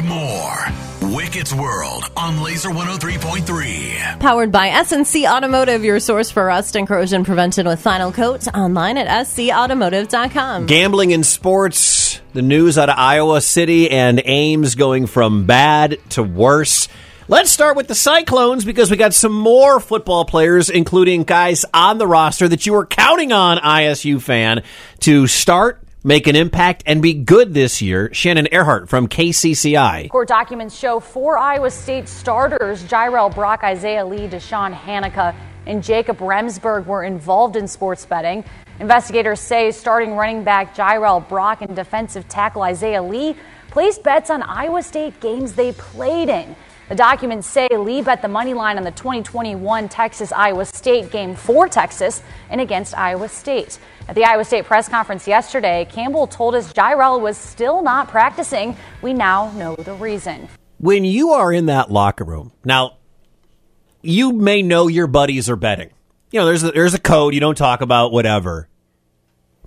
[0.00, 1.14] and more.
[1.14, 4.20] Wickett's World on Laser 103.3.
[4.20, 8.46] Powered by SNC Automotive, your source for rust and corrosion prevention with Final Coat.
[8.48, 10.66] Online at scautomotive.com.
[10.66, 16.22] Gambling in sports, the news out of Iowa City and Ames going from bad to
[16.22, 16.88] worse.
[17.28, 21.98] Let's start with the Cyclones because we got some more football players, including guys on
[21.98, 24.62] the roster that you were counting on, ISU fan,
[25.00, 28.12] to start, make an impact, and be good this year.
[28.12, 30.08] Shannon Earhart from KCCI.
[30.08, 35.34] Court documents show four Iowa State starters, Jirel Brock, Isaiah Lee, DeShawn Hanika,
[35.66, 38.44] and Jacob Remsburg, were involved in sports betting.
[38.78, 43.36] Investigators say starting running back Jirel Brock and defensive tackle Isaiah Lee
[43.70, 46.56] placed bets on Iowa State games they played in.
[46.90, 51.36] The documents say Lee bet the money line on the 2021 Texas Iowa State game
[51.36, 53.78] for Texas and against Iowa State.
[54.08, 58.76] At the Iowa State press conference yesterday, Campbell told us Jirel was still not practicing.
[59.02, 60.48] We now know the reason.
[60.78, 62.96] When you are in that locker room, now
[64.02, 65.90] you may know your buddies are betting.
[66.32, 68.68] You know, there's a, there's a code you don't talk about, whatever.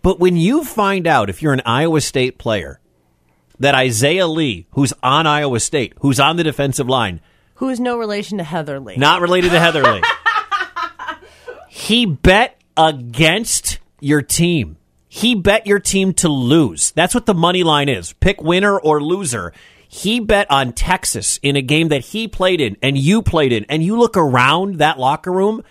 [0.00, 2.80] But when you find out if you're an Iowa State player
[3.60, 7.20] that Isaiah Lee, who's on Iowa State, who's on the defensive line,
[7.56, 8.96] Who is no relation to Heather Lee.
[8.96, 10.02] not related to Heather Lee,
[11.68, 14.76] he bet against your team.
[15.08, 16.92] He bet your team to lose.
[16.92, 18.12] That's what the money line is.
[18.14, 19.52] Pick winner or loser.
[19.88, 23.64] He bet on Texas in a game that he played in and you played in,
[23.68, 25.62] and you look around that locker room.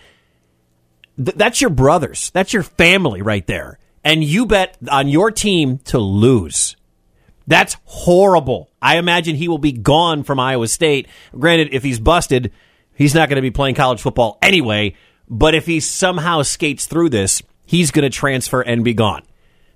[1.16, 2.30] th- that's your brothers.
[2.34, 3.78] That's your family right there.
[4.04, 6.76] And you bet on your team to lose.
[7.50, 8.70] That's horrible.
[8.80, 11.08] I imagine he will be gone from Iowa State.
[11.36, 12.52] Granted, if he's busted,
[12.94, 14.94] he's not going to be playing college football anyway.
[15.28, 19.22] But if he somehow skates through this, he's going to transfer and be gone.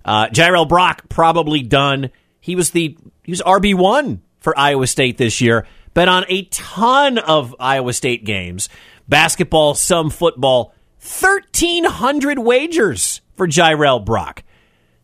[0.05, 2.11] Uh, Jirel Brock probably done.
[2.39, 5.67] He was the he was RB one for Iowa State this year.
[5.95, 8.69] Bet on a ton of Iowa State games,
[9.09, 10.73] basketball, some football.
[11.01, 14.45] Thirteen hundred wagers for Jirel Brock.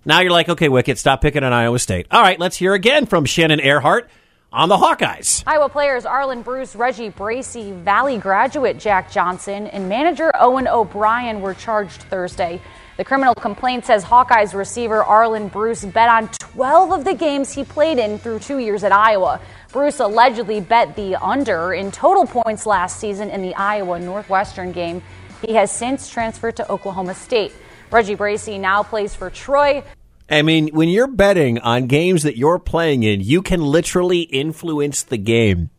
[0.04, 2.06] Now you're like, okay, Wickett, stop picking on Iowa State.
[2.10, 4.08] All right, let's hear again from Shannon Earhart
[4.50, 5.44] on the Hawkeyes.
[5.46, 11.52] Iowa players Arland Bruce, Reggie Bracy, Valley graduate Jack Johnson, and manager Owen O'Brien were
[11.52, 12.62] charged Thursday.
[12.96, 17.62] The criminal complaint says Hawkeyes receiver Arland Bruce bet on 12 of the games he
[17.62, 19.40] played in through two years at Iowa.
[19.70, 25.02] Bruce allegedly bet the under in total points last season in the Iowa Northwestern game.
[25.46, 27.52] He has since transferred to Oklahoma State.
[27.90, 29.82] Reggie Bracy now plays for Troy.
[30.28, 35.02] I mean, when you're betting on games that you're playing in, you can literally influence
[35.02, 35.70] the game.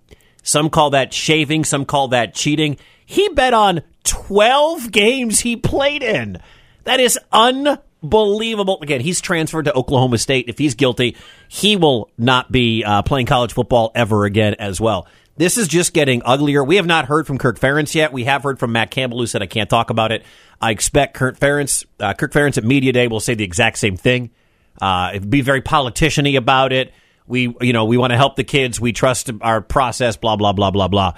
[0.43, 2.77] Some call that shaving, some call that cheating.
[3.05, 6.41] He bet on 12 games he played in.
[6.83, 7.85] That is unbelievable.
[8.03, 10.45] Again, he's transferred to Oklahoma State.
[10.47, 11.15] If he's guilty,
[11.47, 15.07] he will not be uh, playing college football ever again as well.
[15.37, 16.63] This is just getting uglier.
[16.63, 18.11] We have not heard from Kirk Ferentz yet.
[18.11, 20.23] We have heard from Matt Campbell, who said I can't talk about it.
[20.59, 23.97] I expect Kirk Ferentz, uh, Kirk Ferentz at Media Day will say the exact same
[23.97, 24.31] thing.
[24.79, 26.93] Uh, be very politiciany about it.
[27.27, 28.79] We, you know, we want to help the kids.
[28.79, 30.17] We trust our process.
[30.17, 31.13] Blah blah blah blah blah.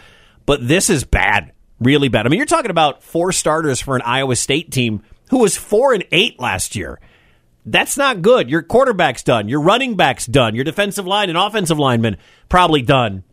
[0.46, 2.26] But this is bad, really bad.
[2.26, 5.02] I mean, you're talking about four starters for an Iowa State team
[5.34, 7.00] who was four and eight last year.
[7.66, 8.50] That's not good.
[8.50, 9.50] Your quarterback's done.
[9.50, 10.54] Your running back's done.
[10.54, 12.18] Your defensive line and offensive lineman
[12.50, 13.24] probably done.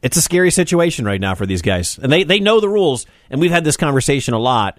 [0.00, 3.04] It's a scary situation right now for these guys, and they they know the rules.
[3.30, 4.78] And we've had this conversation a lot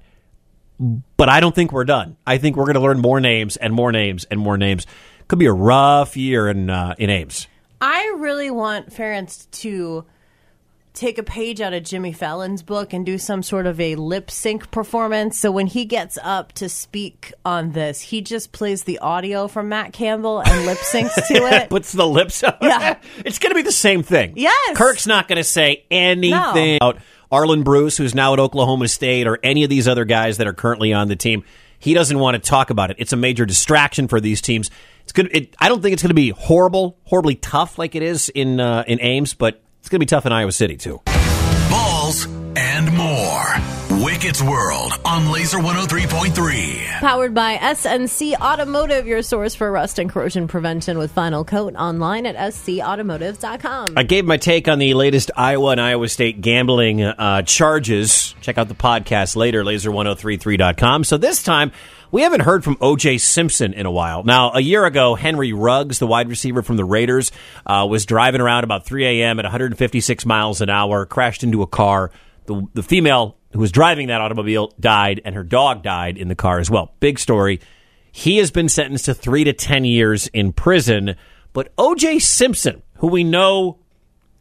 [1.18, 2.18] but I don't think we're done.
[2.28, 4.86] I think we're going to learn more names and more names and more names.
[5.28, 7.48] Could be a rough year in uh, in Ames.
[7.82, 10.06] I really want Ferentz to
[10.96, 14.32] take a page out of Jimmy Fallon's book and do some sort of a lip
[14.32, 15.38] sync performance.
[15.38, 19.70] So when he gets up to speak on this, he just plays the audio from
[19.70, 21.34] Matt Campbell and lip syncs to
[21.64, 21.70] it.
[21.70, 22.56] Puts the lips on.
[22.62, 22.98] Yeah.
[23.26, 24.34] it's going to be the same thing.
[24.36, 24.78] Yes.
[24.78, 26.78] Kirk's not going to say anything No.
[26.78, 26.98] about
[27.32, 30.54] Arland Bruce, who's now at Oklahoma State, or any of these other guys that are
[30.54, 31.44] currently on the team.
[31.80, 32.98] He doesn't want to talk about it.
[33.00, 34.72] It's a major distraction for these teams.
[35.04, 35.30] It's good.
[35.36, 38.60] It, I don't think it's going to be horrible, horribly tough like it is in
[38.60, 41.00] uh, in Ames, but it's going to be tough in Iowa City too.
[41.70, 43.75] Balls and more.
[44.06, 47.00] Wickett's World on Laser 103.3.
[47.00, 52.28] Powered by SNC Automotive, your source for rust and corrosion prevention with Final Coat online
[52.28, 53.96] at scautomotive.com.
[53.98, 58.36] I gave my take on the latest Iowa and Iowa State gambling uh, charges.
[58.42, 61.04] Check out the podcast later, laser1033.com.
[61.04, 61.72] So this time,
[62.12, 63.18] we haven't heard from O.J.
[63.18, 64.22] Simpson in a while.
[64.22, 67.32] Now, a year ago, Henry Ruggs, the wide receiver from the Raiders,
[67.66, 69.40] uh, was driving around about 3 a.m.
[69.40, 72.12] at 156 miles an hour, crashed into a car.
[72.46, 76.36] The, the female who was driving that automobile died, and her dog died in the
[76.36, 76.94] car as well.
[77.00, 77.62] Big story.
[78.12, 81.16] He has been sentenced to three to 10 years in prison.
[81.54, 82.20] But O.J.
[82.20, 83.80] Simpson, who we know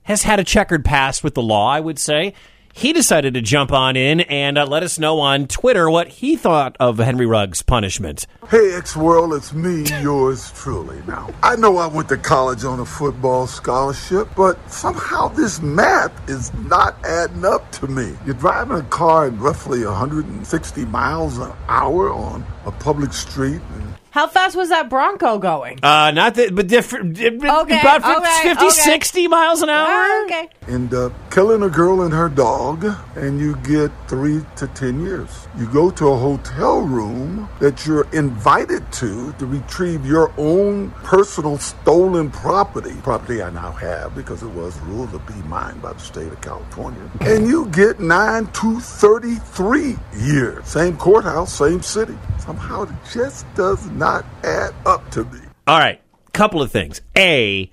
[0.03, 2.35] has had a checkered past with the law, I would say.
[2.77, 6.35] He decided to jump on in and uh, let us know on Twitter what he
[6.35, 8.27] thought of Henry Ruggs' punishment.
[8.51, 11.01] Hey, X World, it's me, yours truly.
[11.07, 16.29] Now, I know I went to college on a football scholarship, but somehow this math
[16.29, 18.13] is not adding up to me.
[18.27, 23.63] You're driving a car at roughly 160 miles an hour on a public street.
[23.77, 23.84] And
[24.15, 25.81] How fast was that Bronco going?
[25.83, 27.19] Uh, not that, but different.
[27.19, 28.71] Okay, Okay, about 50, okay, 50 okay.
[28.71, 29.89] 60 miles an hour.
[29.89, 30.49] Ah, okay.
[30.69, 35.49] end up killing a girl and her dog, and you get three to ten years.
[35.59, 41.59] You go to a hotel room that you're invited to to retrieve your own personal
[41.59, 42.95] stolen property.
[43.03, 46.41] Property I now have because it was ruled to be mine by the state of
[46.41, 47.03] California.
[47.23, 50.69] And you get nine to 33 years.
[50.69, 52.17] Same courthouse, same city.
[52.39, 55.41] Somehow it just does not add up to me.
[55.67, 56.01] All right,
[56.33, 57.01] couple of things.
[57.17, 57.71] A,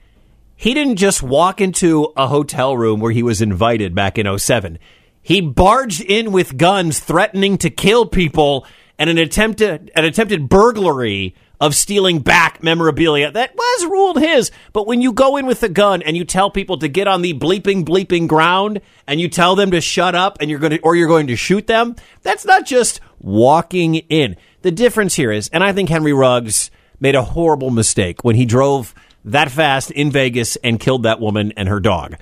[0.55, 4.79] he didn't just walk into a hotel room where he was invited back in 07.
[5.21, 8.65] He barged in with guns threatening to kill people
[8.97, 14.49] and an attempted an attempted burglary of stealing back memorabilia that was ruled his.
[14.73, 17.21] But when you go in with a gun and you tell people to get on
[17.21, 20.79] the bleeping bleeping ground and you tell them to shut up and you're going to
[20.81, 24.37] or you're going to shoot them, that's not just walking in.
[24.61, 26.69] The difference here is, and I think Henry Ruggs
[26.99, 28.93] made a horrible mistake when he drove
[29.25, 32.15] that fast in Vegas and killed that woman and her dog.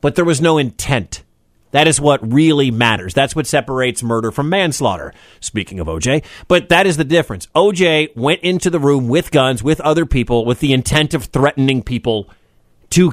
[0.00, 1.22] But there was no intent.
[1.72, 3.14] That is what really matters.
[3.14, 5.12] That's what separates murder from manslaughter.
[5.40, 7.46] Speaking of OJ, but that is the difference.
[7.54, 11.82] OJ went into the room with guns, with other people, with the intent of threatening
[11.82, 12.28] people
[12.90, 13.12] to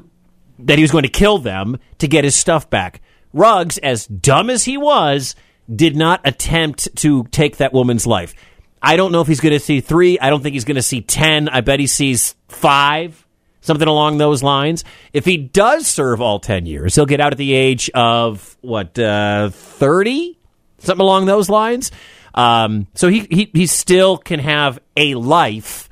[0.60, 3.02] that he was going to kill them to get his stuff back.
[3.32, 5.36] Ruggs, as dumb as he was,
[5.74, 8.36] did not attempt to take that woman's life.
[8.82, 10.20] I don't know if he's going to see three.
[10.20, 11.50] I don't think he's going to see 10.
[11.50, 13.26] I bet he sees five,
[13.62, 14.84] something along those lines.
[15.14, 18.98] If he does serve all 10 years, he'll get out at the age of, what,
[18.98, 20.38] uh, 30?
[20.80, 21.92] Something along those lines.
[22.34, 25.90] Um, so he, he, he still can have a life.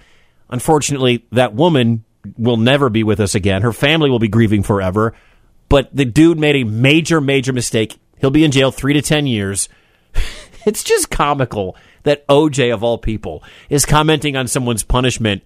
[0.50, 2.06] Unfortunately, that woman
[2.38, 3.62] will never be with us again.
[3.62, 5.13] Her family will be grieving forever.
[5.69, 7.98] But the dude made a major, major mistake.
[8.19, 9.68] He'll be in jail three to 10 years.
[10.67, 15.43] It's just comical that OJ, of all people, is commenting on someone's punishment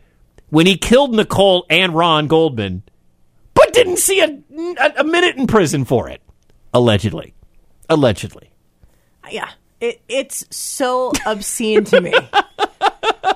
[0.50, 2.84] when he killed Nicole and Ron Goldman,
[3.54, 4.26] but didn't see a,
[4.82, 6.22] a, a minute in prison for it.
[6.74, 7.34] Allegedly.
[7.90, 8.52] Allegedly.
[9.30, 9.50] Yeah.
[9.80, 12.14] It, it's so obscene to me.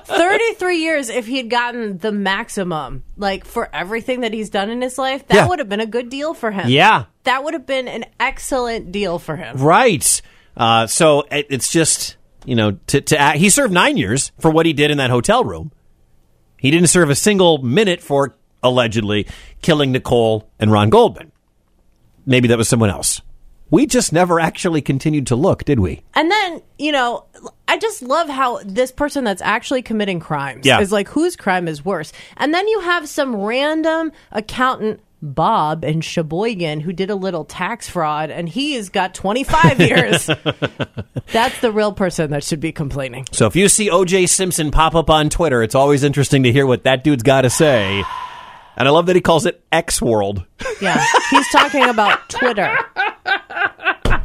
[0.04, 4.98] 33 years if he'd gotten the maximum, like for everything that he's done in his
[4.98, 5.48] life, that Yeah.
[5.48, 6.68] would have been a good deal for him.
[6.68, 7.04] Yeah.
[7.24, 9.56] That would have been an excellent deal for him.
[9.58, 10.22] Right.
[10.56, 14.50] Uh, so it, it's just, you know, to, to act, he served nine years for
[14.50, 15.72] what he did in that hotel room.
[16.58, 19.26] He didn't serve a single minute for allegedly
[19.62, 21.30] killing Nicole and Ron Goldman.
[22.24, 23.20] Maybe that was someone else.
[23.68, 26.02] We just never actually continued to look, did we?
[26.14, 27.24] And then, you know,
[27.66, 30.80] I just love how this person that's actually committing crimes Yeah.
[30.80, 32.12] is like, whose crime is worse?
[32.36, 37.88] And then you have some random accountant, Bob in Sheboygan, who did a little tax
[37.88, 40.26] fraud, and he's got 25 years.
[41.32, 43.26] That's the real person that should be complaining.
[43.32, 46.66] So if you see OJ Simpson pop up on Twitter, it's always interesting to hear
[46.66, 48.04] what that dude's got to say.
[48.76, 50.44] And I love that he calls it X World.
[50.82, 51.02] Yeah.
[51.30, 52.76] He's talking about Twitter.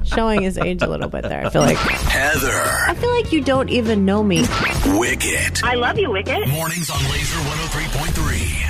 [0.04, 1.46] Showing his age a little bit there.
[1.46, 4.42] I feel like Heather, I feel like you don't even know me.
[4.42, 5.63] Wickett.
[5.63, 6.50] I love you, Wickett.
[6.50, 8.61] Mornings on Laser 103.3.